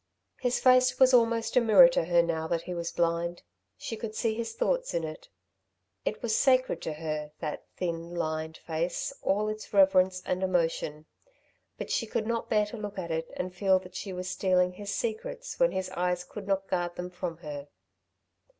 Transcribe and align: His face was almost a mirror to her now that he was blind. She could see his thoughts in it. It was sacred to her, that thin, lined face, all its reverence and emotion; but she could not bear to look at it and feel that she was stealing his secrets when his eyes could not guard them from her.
His 0.39 0.59
face 0.59 0.97
was 0.97 1.13
almost 1.13 1.55
a 1.55 1.61
mirror 1.61 1.87
to 1.89 2.05
her 2.05 2.23
now 2.23 2.47
that 2.47 2.63
he 2.63 2.73
was 2.73 2.91
blind. 2.91 3.43
She 3.77 3.95
could 3.95 4.15
see 4.15 4.33
his 4.33 4.53
thoughts 4.53 4.95
in 4.95 5.03
it. 5.03 5.29
It 6.05 6.23
was 6.23 6.35
sacred 6.35 6.81
to 6.81 6.93
her, 6.93 7.33
that 7.39 7.67
thin, 7.77 8.15
lined 8.15 8.57
face, 8.57 9.13
all 9.21 9.47
its 9.47 9.71
reverence 9.73 10.23
and 10.25 10.41
emotion; 10.41 11.05
but 11.77 11.91
she 11.91 12.07
could 12.07 12.25
not 12.25 12.49
bear 12.49 12.65
to 12.65 12.77
look 12.77 12.97
at 12.97 13.11
it 13.11 13.29
and 13.37 13.53
feel 13.53 13.77
that 13.77 13.93
she 13.93 14.11
was 14.11 14.27
stealing 14.27 14.71
his 14.73 14.91
secrets 14.91 15.59
when 15.59 15.71
his 15.71 15.91
eyes 15.91 16.23
could 16.23 16.47
not 16.47 16.67
guard 16.67 16.95
them 16.95 17.11
from 17.11 17.37
her. 17.45 17.67